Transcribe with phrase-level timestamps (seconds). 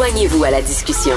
[0.00, 1.12] Joignez-vous à la discussion.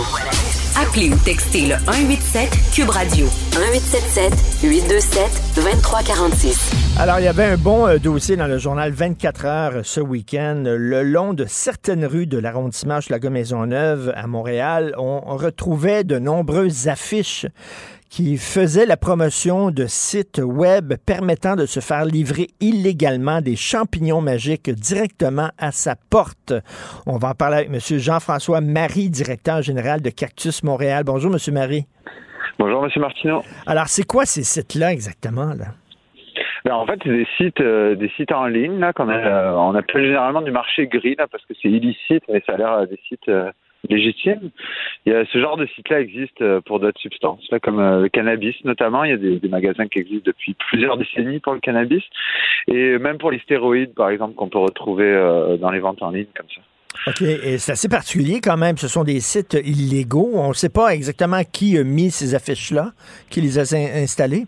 [0.75, 6.71] Appelez ou textez le 187 Cube Radio 1877 827 2346.
[6.99, 10.63] Alors, il y avait un bon euh, dossier dans le journal 24 heures ce week-end.
[10.65, 16.19] Le long de certaines rues de l'arrondissement de la Maisonneuve à Montréal, on retrouvait de
[16.19, 17.45] nombreuses affiches
[18.13, 24.21] qui faisait la promotion de sites web permettant de se faire livrer illégalement des champignons
[24.21, 26.53] magiques directement à sa porte.
[27.07, 27.79] On va en parler avec M.
[27.97, 31.05] Jean-François Marie, directeur général de Cactus Montréal.
[31.07, 31.53] Bonjour, M.
[31.55, 31.87] Marie.
[32.59, 32.91] Bonjour, M.
[32.97, 33.41] Martineau.
[33.65, 35.55] Alors, c'est quoi ces sites-là exactement?
[35.55, 35.73] Là?
[36.65, 39.55] Ben, en fait, c'est des sites, euh, des sites en ligne là qu'on a, euh,
[39.55, 42.87] on appelle généralement du marché gris là parce que c'est illicite, mais ça a l'air
[42.87, 43.51] des sites euh,
[43.89, 44.49] légitime.
[45.05, 48.01] Il y a, ce genre de site-là existe euh, pour d'autres substances, là, comme euh,
[48.01, 49.03] le cannabis notamment.
[49.03, 52.03] Il y a des, des, magasins qui existent depuis plusieurs décennies pour le cannabis
[52.67, 56.11] et même pour les stéroïdes, par exemple, qu'on peut retrouver euh, dans les ventes en
[56.11, 56.61] ligne comme ça.
[57.07, 58.77] OK, et c'est assez particulier quand même.
[58.77, 60.31] Ce sont des sites illégaux.
[60.35, 62.91] On ne sait pas exactement qui a mis ces affiches-là,
[63.29, 63.63] qui les a
[64.01, 64.45] installées.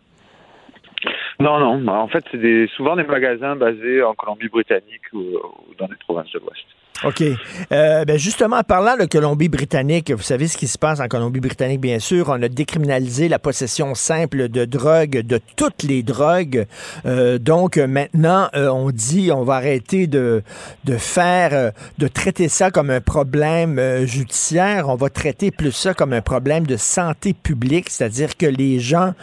[1.40, 1.80] Non, non.
[1.82, 5.98] Bah, en fait, c'est des, souvent des magasins basés en Colombie-Britannique ou, ou dans les
[5.98, 6.66] provinces de l'Ouest.
[7.04, 7.24] OK.
[7.72, 11.82] Euh, ben justement, en parlant de Colombie-Britannique, vous savez ce qui se passe en Colombie-Britannique,
[11.82, 12.30] bien sûr.
[12.30, 16.66] On a décriminalisé la possession simple de drogue, de toutes les drogues.
[17.06, 20.42] Euh, donc maintenant, euh, on dit on va arrêter de,
[20.86, 24.88] de faire, euh, de traiter ça comme un problème euh, judiciaire.
[24.88, 29.14] On va traiter plus ça comme un problème de santé publique, c'est-à-dire que les gens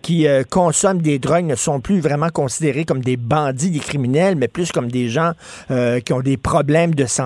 [0.00, 4.48] qui consomment des drogues ne sont plus vraiment considérés comme des bandits, des criminels, mais
[4.48, 5.32] plus comme des gens
[6.04, 7.21] qui ont des problèmes de santé.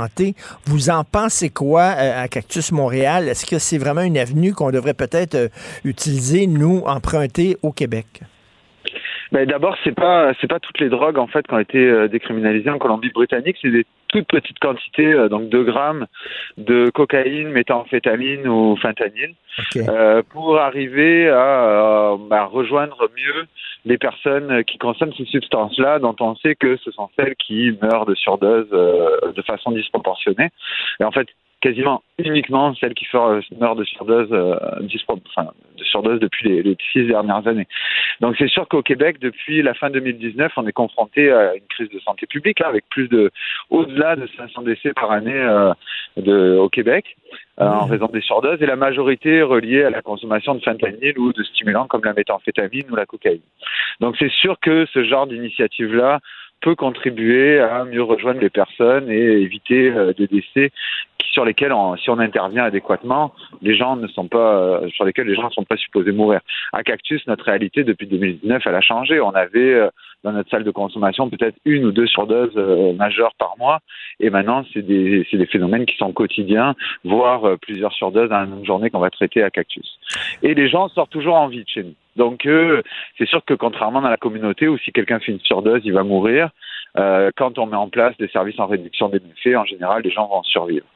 [0.65, 3.29] Vous en pensez quoi euh, à Cactus Montréal?
[3.29, 5.49] Est-ce que c'est vraiment une avenue qu'on devrait peut-être euh,
[5.85, 8.23] utiliser, nous, emprunter au Québec?
[9.33, 12.71] Ben d'abord, c'est pas pas toutes les drogues en fait qui ont été euh, décriminalisées
[12.71, 13.57] en Colombie-Britannique,
[14.09, 16.07] toutes petites quantités, donc 2 grammes
[16.57, 19.35] de cocaïne, méthamphétamine ou fentanyl,
[19.77, 23.47] euh, pour arriver à, à, rejoindre mieux
[23.85, 28.07] les personnes qui consomment ces substances-là, dont on sait que ce sont celles qui meurent
[28.07, 30.49] de surdose euh, de façon disproportionnée.
[31.01, 31.29] Et en fait,
[31.61, 34.57] quasiment uniquement celles qui meurent de surdose, euh,
[35.37, 37.67] enfin, de surdose depuis les, les, six dernières années.
[38.21, 41.89] Donc c'est sûr qu'au Québec, depuis la fin 2019, on est confronté à une crise
[41.91, 43.31] de santé publique, là, avec plus de
[43.71, 45.73] au-delà de 500 décès par année euh,
[46.17, 47.17] de, au Québec.
[47.59, 51.33] Euh, en raison des surdoses et la majorité reliée à la consommation de fentanyl ou
[51.33, 53.41] de stimulants comme la méthamphétamine ou la cocaïne.
[54.01, 56.21] Donc c'est sûr que ce genre d'initiative-là
[56.61, 60.71] peut contribuer à mieux rejoindre les personnes et éviter euh, des décès
[61.33, 61.73] sur lesquels,
[62.03, 65.51] si on intervient adéquatement, les gens ne sont pas, euh, sur lesquels les gens ne
[65.51, 66.41] sont pas supposés mourir.
[66.73, 69.21] À Cactus, notre réalité depuis 2019, elle a changé.
[69.21, 69.89] On avait euh,
[70.25, 72.57] dans notre salle de consommation peut-être une ou deux surdoses
[72.97, 73.81] majeures par mois,
[74.19, 76.75] et maintenant c'est des, c'est des phénomènes qui sont quotidiens,
[77.05, 79.99] voire plusieurs surdoses dans une journée qu'on va traiter à Cactus.
[80.43, 81.95] Et les gens sortent toujours en vie de chez nous.
[82.17, 82.83] Donc, euh,
[83.19, 86.03] c'est sûr que contrairement dans la communauté où si quelqu'un fait une surdose, il va
[86.03, 86.51] mourir,
[86.99, 90.11] euh, quand on met en place des services en réduction des méfaits, en général, les
[90.11, 90.87] gens vont survivre.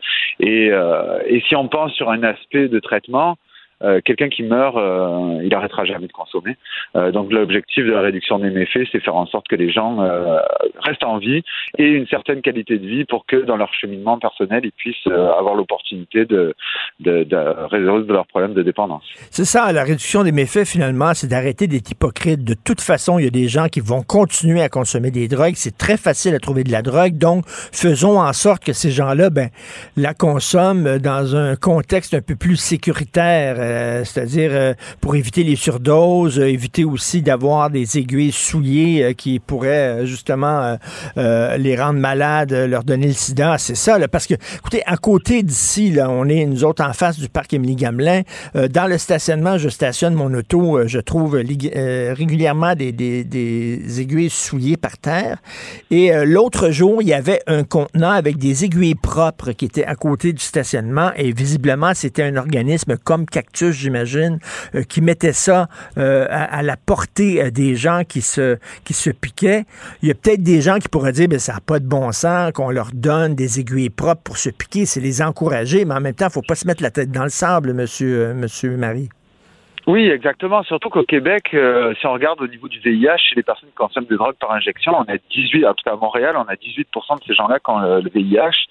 [0.41, 3.37] Et, euh, et si on pense sur un aspect de traitement,
[3.83, 6.57] euh, quelqu'un qui meurt, euh, il arrêtera jamais de consommer.
[6.97, 9.99] Euh, donc l'objectif de la réduction des méfaits, c'est faire en sorte que les gens
[10.83, 11.43] restent en vie
[11.79, 15.55] et une certaine qualité de vie pour que dans leur cheminement personnel, ils puissent avoir
[15.55, 16.55] l'opportunité de,
[17.01, 17.27] de,
[17.71, 19.05] résoudre leurs problèmes de dépendance.
[19.31, 22.45] C'est ça, la réduction des méfaits, finalement, c'est d'arrêter d'être hypocrite.
[22.45, 25.55] De toute façon, il y a des gens qui vont continuer à consommer des drogues.
[25.55, 27.17] C'est très facile à trouver de la drogue.
[27.17, 29.49] Donc, faisons en sorte que ces gens-là, ben,
[29.97, 35.57] la consomment dans un contexte un peu plus sécuritaire euh, c'est-à-dire euh, pour éviter les
[35.57, 40.77] surdoses, euh, éviter aussi d'avoir des aiguilles souillées qui pourraient justement
[41.17, 43.57] les rendre malades, leur donner le sida.
[43.59, 47.19] C'est ça, parce que, écoutez, à côté d'ici, là, on est nous autres en face
[47.19, 48.23] du parc Émilie Gamelin.
[48.55, 54.77] dans le stationnement, je stationne mon auto, je trouve régulièrement des, des, des, aiguilles souillées
[54.77, 55.39] par terre.
[55.91, 59.95] Et l'autre jour, il y avait un contenant avec des aiguilles propres qui étaient à
[59.95, 64.39] côté du stationnement et visiblement, c'était un organisme comme Cactus j'imagine,
[64.75, 65.69] euh, qui mettait ça
[65.99, 69.65] euh, à, la portée euh, des gens qui se, qui se piquaient.
[70.03, 72.13] Il y a peut-être des gens qui pourraient dire, ben, ça n'a pas de bon
[72.13, 76.01] sens qu'on leur donne des aiguilles propres pour se piquer, c'est les encourager, mais en
[76.01, 78.77] même temps, il ne faut pas se mettre la tête dans le sable, monsieur, monsieur
[78.77, 79.11] Marie.
[79.87, 80.63] Oui, exactement.
[80.63, 83.75] Surtout qu'au Québec, euh, si on regarde au niveau du VIH, chez les personnes qui
[83.75, 86.55] consomment des drogues par injection, on a 18, en tout cas à Montréal, on a
[86.55, 88.67] 18% de ces gens-là qui ont le, VIH,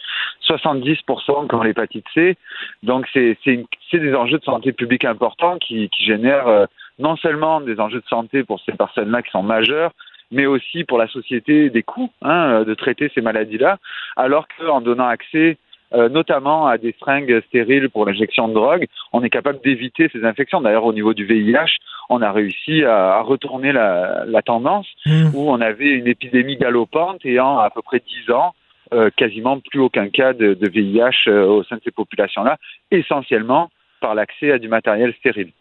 [0.47, 2.37] 70% qui ont l'hépatite C.
[2.83, 6.65] Donc c'est des enjeux de santé publique importants qui, qui génèrent euh,
[6.99, 9.91] non seulement des enjeux de santé pour ces personnes-là qui sont majeures,
[10.31, 13.77] mais aussi pour la société des coûts hein, de traiter ces maladies-là,
[14.15, 15.57] alors qu'en donnant accès
[15.93, 20.23] euh, notamment à des seringues stériles pour l'injection de drogue, on est capable d'éviter ces
[20.23, 20.61] infections.
[20.61, 21.77] D'ailleurs, au niveau du VIH,
[22.09, 25.29] on a réussi à, retourner la, tendance mmh.
[25.33, 28.53] où on avait une épidémie galopante et en à peu près 10 ans,
[28.93, 32.57] euh, quasiment plus aucun cas de, de VIH euh, au sein de ces populations-là,
[32.91, 33.69] essentiellement
[34.01, 35.51] par l'accès à du matériel stérile.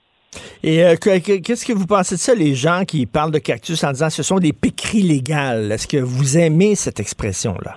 [0.62, 3.92] Et euh, qu'est-ce que vous pensez de ça, les gens qui parlent de cactus en
[3.92, 5.72] disant ce sont des piqueries légales?
[5.72, 7.76] Est-ce que vous aimez cette expression-là?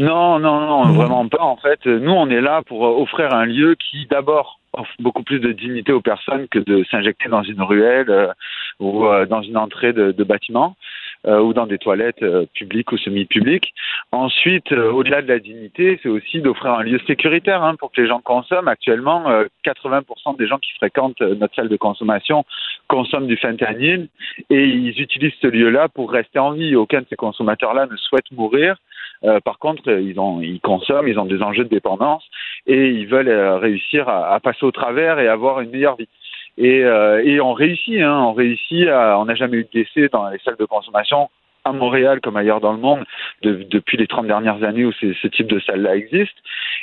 [0.00, 0.96] Non, non, non, hmm.
[0.96, 1.42] vraiment pas.
[1.42, 5.40] En fait, nous, on est là pour offrir un lieu qui, d'abord, offre beaucoup plus
[5.40, 8.32] de dignité aux personnes que de s'injecter dans une ruelle
[8.78, 10.76] ou dans une entrée de, de bâtiment.
[11.26, 13.74] Euh, ou dans des toilettes euh, publiques ou semi-publiques.
[14.10, 18.00] Ensuite, euh, au-delà de la dignité, c'est aussi d'offrir un lieu sécuritaire hein, pour que
[18.00, 18.68] les gens consomment.
[18.68, 19.26] Actuellement,
[19.66, 22.46] 80% des gens qui fréquentent notre salle de consommation
[22.90, 24.08] consomment du fentanyl
[24.50, 26.74] et ils utilisent ce lieu-là pour rester en vie.
[26.76, 28.76] Aucun de ces consommateurs-là ne souhaite mourir.
[29.44, 32.24] par contre, ils, ont, ils consomment, ils ont des enjeux de dépendance
[32.66, 33.30] et ils veulent
[33.66, 36.08] réussir à, à, passer au travers et avoir une meilleure vie.
[36.60, 38.86] Et, euh, et on réussit, hein, on réussit.
[38.88, 41.30] À, on n'a jamais eu de décès dans les salles de consommation
[41.64, 43.04] à Montréal comme ailleurs dans le monde
[43.42, 46.36] depuis les 30 dernières années où ce type de salle-là existe.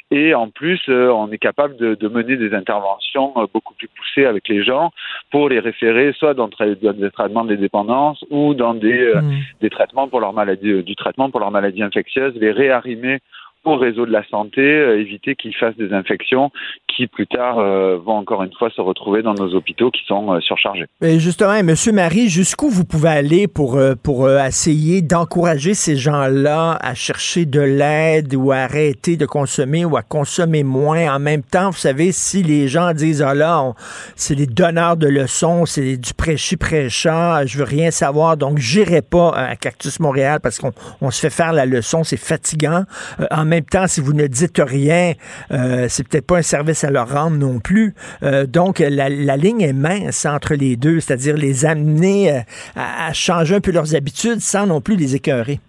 [0.10, 3.90] Et en plus, euh, on est capable de, de, mener des interventions euh, beaucoup plus
[3.90, 4.92] poussées avec les gens
[5.32, 9.40] pour les référer soit dans, des traitements des dépendances ou dans des, euh, mmh.
[9.62, 13.20] des traitements pour leur maladie, du traitement pour leur maladie infectieuse, les réarrimer
[13.68, 16.52] au réseau de la santé, euh, éviter qu'ils fassent des infections
[16.88, 20.34] qui plus tard euh, vont encore une fois se retrouver dans nos hôpitaux qui sont
[20.34, 20.86] euh, surchargés.
[21.02, 26.94] Mais justement, Monsieur Marie, jusqu'où vous pouvez aller pour pour essayer d'encourager ces gens-là à
[26.94, 31.14] chercher de l'aide ou à arrêter de consommer ou à consommer moins?
[31.14, 33.74] En même temps, vous savez, si les gens disent ah là,
[34.16, 39.02] c'est des donneurs de leçons, c'est du prêchi prêchant, je veux rien savoir, donc j'irai
[39.02, 40.72] pas à Cactus Montréal parce qu'on
[41.02, 42.84] on se fait faire la leçon, c'est fatigant.
[43.32, 45.14] en même temps, si vous ne dites rien,
[45.52, 47.94] euh, c'est peut-être pas un service à leur rendre non plus.
[48.24, 52.40] Euh, donc, la, ligne est mince entre les deux, c'est-à-dire les amener euh,
[52.76, 55.60] à, changer un peu leurs habitudes sans non plus les écœurer.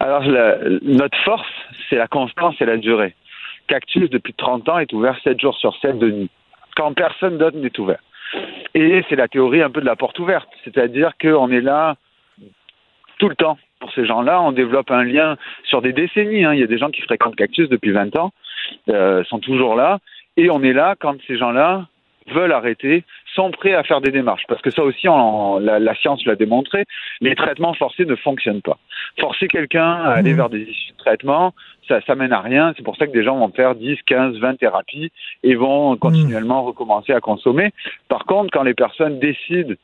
[0.00, 0.24] Alors,
[0.82, 1.48] notre force,
[1.88, 3.14] c'est la constance et la durée.
[3.68, 6.30] Cactus, depuis 30 ans, est ouvert 7 jours sur 7 de nuit,
[6.76, 8.00] quand personne d'autre n'est ouvert.
[8.74, 11.96] Et c'est la théorie un peu de la porte ouverte, c'est-à-dire qu'on est là
[13.18, 14.40] tout le temps pour ces gens-là.
[14.40, 16.44] On développe un lien sur des décennies.
[16.44, 16.54] Hein.
[16.54, 18.30] Il y a des gens qui fréquentent Cactus depuis 20 ans,
[18.88, 19.98] euh, sont toujours là.
[20.36, 21.88] Et on est là quand ces gens-là
[22.28, 23.02] veulent arrêter,
[23.34, 24.44] sont prêts à faire des démarches.
[24.46, 25.08] Parce que ça aussi,
[25.60, 26.84] la, science l'a démontré,
[27.20, 28.78] les traitements forcés ne fonctionnent pas.
[29.18, 30.36] Forcer quelqu'un à aller mmh.
[30.36, 31.52] vers des issues de traitement,
[31.88, 32.72] ça, ça mène à rien.
[32.76, 35.10] C'est pour ça que des gens vont faire 10, 15, 20 thérapies
[35.42, 37.72] et vont continuellement recommencer à consommer.
[38.08, 39.74] Par contre, quand les personnes décident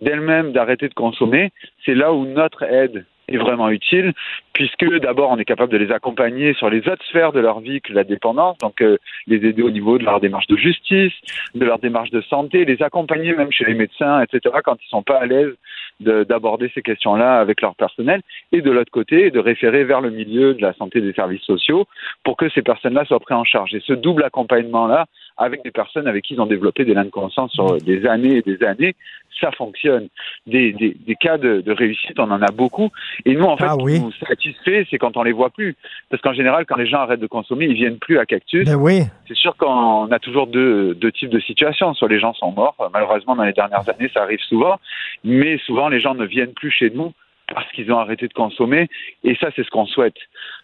[0.00, 1.52] d'elles-mêmes d'arrêter de consommer,
[1.84, 4.12] c'est là où notre aide est vraiment utile,
[4.52, 7.80] puisque d'abord on est capable de les accompagner sur les autres sphères de leur vie
[7.80, 11.12] que la dépendance, donc euh, les aider au niveau de leur démarche de justice,
[11.54, 15.02] de leur démarche de santé, les accompagner même chez les médecins, etc., quand ils sont
[15.02, 15.54] pas à l'aise
[16.00, 20.54] d'aborder ces questions-là avec leur personnel, et de l'autre côté, de référer vers le milieu
[20.54, 21.86] de la santé des services sociaux
[22.24, 23.74] pour que ces personnes-là soient prises en charge.
[23.74, 27.10] Et ce double accompagnement-là, avec des personnes avec qui ils ont développé des liens de
[27.10, 28.94] conscience sur des années et des années,
[29.40, 30.08] ça fonctionne.
[30.46, 32.90] Des, des, des cas de, de, réussite, on en a beaucoup.
[33.24, 35.76] Et nous, en fait, ah, ce qui nous satisfait, c'est quand on les voit plus.
[36.10, 38.66] Parce qu'en général, quand les gens arrêtent de consommer, ils viennent plus à Cactus.
[38.66, 39.02] Ben oui.
[39.26, 41.94] C'est sûr qu'on a toujours deux, deux types de situations.
[41.94, 44.78] Soit les gens sont morts, malheureusement, dans les dernières années, ça arrive souvent.
[45.24, 47.12] Mais souvent, les gens ne viennent plus chez nous
[47.54, 48.88] parce qu'ils ont arrêté de consommer.
[49.24, 50.16] Et ça, c'est ce qu'on souhaite.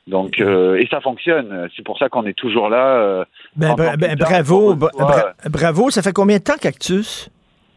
[0.07, 1.69] Donc, euh, et ça fonctionne.
[1.77, 2.97] C'est pour ça qu'on est toujours là.
[2.97, 3.25] Euh,
[3.57, 5.91] ben, ben, bravo, bravo.
[5.91, 7.31] Ça fait combien de temps, Cactus?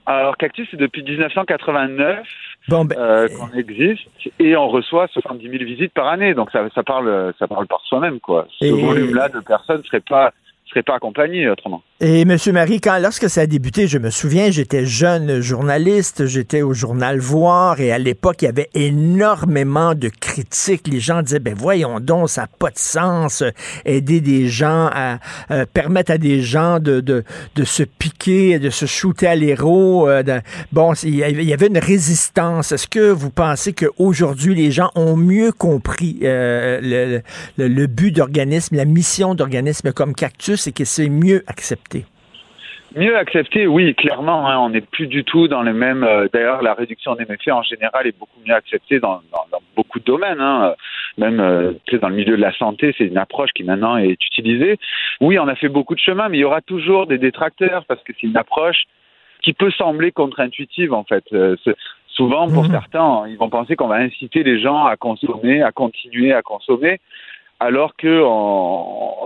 [0.05, 2.25] Alors, Cactus, c'est depuis 1989
[2.67, 4.07] ben, euh, qu'on existe
[4.39, 6.33] et on reçoit 70 000 visites par année.
[6.33, 8.47] Donc, ça, ça parle, ça parle par soi-même, quoi.
[8.59, 10.31] Ce volume-là de personnes ne serait pas
[10.79, 11.83] pas accompagné autrement.
[11.99, 12.35] Et M.
[12.53, 17.19] Marie, quand, lorsque ça a débuté, je me souviens, j'étais jeune journaliste, j'étais au journal
[17.19, 20.87] Voir, et à l'époque, il y avait énormément de critiques.
[20.87, 23.43] Les gens disaient, ben voyons donc, ça n'a pas de sens,
[23.85, 25.19] aider des gens à
[25.51, 27.23] euh, permettre à des gens de, de,
[27.55, 30.09] de, se piquer, de se shooter à l'héros.
[30.09, 30.23] Euh,
[30.71, 32.71] bon, il y avait une résistance.
[32.71, 37.21] Est-ce que vous pensez qu'aujourd'hui, les gens ont mieux compris euh,
[37.57, 40.60] le, le but d'organisme, la mission d'organisme comme Cactus?
[40.61, 42.05] C'est que c'est mieux accepté.
[42.95, 44.49] Mieux accepté, oui, clairement.
[44.49, 46.03] Hein, on n'est plus du tout dans les mêmes.
[46.03, 49.21] Euh, d'ailleurs, la réduction des méfaits en général est beaucoup mieux acceptée dans,
[49.77, 50.41] beaucoup de domaines.
[50.41, 50.75] Hein,
[51.17, 54.77] même euh, dans le milieu de la santé, c'est une approche qui maintenant est utilisée.
[55.21, 58.03] Oui, on a fait beaucoup de chemin, mais il y aura toujours des détracteurs parce
[58.03, 58.83] que c'est une approche
[59.41, 61.23] qui peut sembler contre-intuitive en fait.
[61.31, 61.55] Euh,
[62.07, 62.71] souvent, pour mhm.
[62.71, 66.99] certains, ils vont penser qu'on va inciter les gens à consommer, à continuer à consommer
[67.61, 68.21] alors que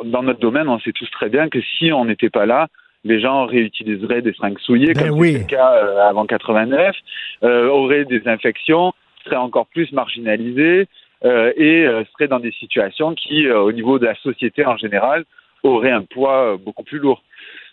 [0.03, 2.67] dans notre domaine, on sait tous très bien que si on n'était pas là,
[3.05, 6.95] les gens réutiliseraient des seringues souillées, ben comme c'était le cas euh, avant 89,
[7.43, 10.87] euh, auraient des infections, seraient encore plus marginalisés
[11.23, 15.23] euh, et seraient dans des situations qui, au niveau de la société en général,
[15.63, 17.23] auraient un poids beaucoup plus lourd.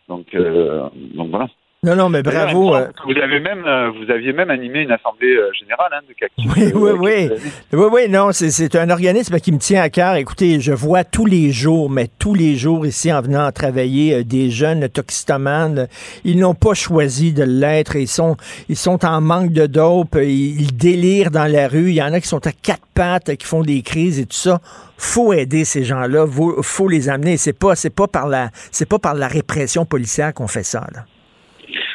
[0.09, 1.49] Donc, donc voilà.
[1.85, 2.77] Non, non, mais bravo.
[2.77, 2.87] Euh.
[3.05, 6.47] Vous avez même, euh, vous aviez même animé une assemblée euh, générale hein, de Cactus.
[6.57, 7.31] Oui, oui, oui.
[7.73, 10.15] Oui, oui, non, c'est un organisme qui me tient à cœur.
[10.15, 14.49] Écoutez, je vois tous les jours, mais tous les jours ici en venant travailler, des
[14.49, 15.89] jeunes toxistomanes.
[16.23, 17.97] Ils n'ont pas choisi de l'être.
[17.97, 18.37] Ils sont,
[18.69, 20.17] ils sont en manque de dope.
[20.23, 21.89] Ils, délirent dans la rue.
[21.89, 24.37] Il y en a qui sont à quatre pattes, qui font des crises et tout
[24.37, 24.61] ça
[24.99, 27.37] faut aider ces gens-là, faut, faut les amener.
[27.37, 30.87] C'est pas, c'est pas par la, c'est pas par la répression policière qu'on fait ça.
[30.95, 31.07] Là.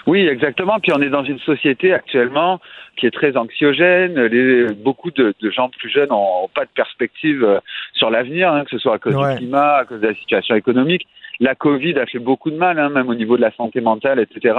[0.08, 0.80] Oui, exactement.
[0.80, 2.62] Puis on est dans une société actuellement
[2.96, 4.18] qui est très anxiogène.
[4.18, 7.60] Les, beaucoup de, gens plus jeunes n'ont pas de perspective euh,
[7.94, 10.56] sur l'avenir, hein, que ce soit à cause du climat, à cause de la situation
[10.56, 11.06] économique.
[11.42, 14.20] La Covid a fait beaucoup de mal, hein, même au niveau de la santé mentale,
[14.20, 14.58] etc.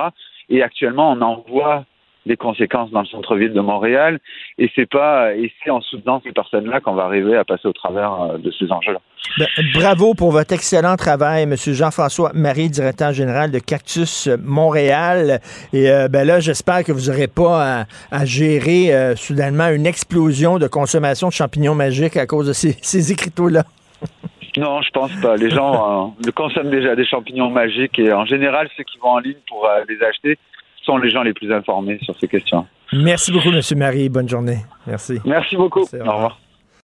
[0.51, 1.87] Et actuellement, on en voit
[2.29, 4.21] des conséquences dans le centre-ville de Montréal.
[4.59, 7.73] Et c'est pas, et c'est en soutenant ces personnes-là qu'on va arriver à passer au
[7.73, 9.01] travers euh, de ces enjeux-là.
[9.39, 11.55] Ben, bravo pour votre excellent travail, M.
[11.57, 15.41] Jean-François Marie, directeur général de Cactus Montréal.
[15.73, 20.59] Et euh, ben là, j'espère que vous n'aurez pas à, gérer euh, soudainement une explosion
[20.59, 23.65] de consommation de champignons magiques à cause de ces, ces écriteaux-là.
[24.57, 25.37] Non, je pense pas.
[25.37, 29.37] Les gens consomment déjà des champignons magiques et en général, ceux qui vont en ligne
[29.49, 30.39] pour les acheter,
[30.89, 32.67] sont les gens les plus informés sur ces questions.
[32.93, 33.61] Merci beaucoup, M.
[33.77, 34.09] Marie.
[34.09, 34.59] Bonne journée.
[34.87, 35.21] Merci.
[35.25, 35.83] Merci beaucoup.
[35.83, 36.41] Au revoir.